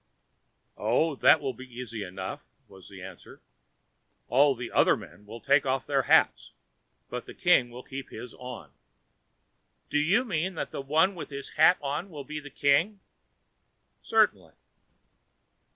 [0.77, 3.43] "Oh, that will be easy enough," was the answer.
[4.29, 6.53] "All the other men will take off their hats,
[7.11, 8.71] but the king will keep his on."
[9.91, 12.99] "Do you mean that the one with his hat on will be the king?"
[14.01, 14.53] "Certainly."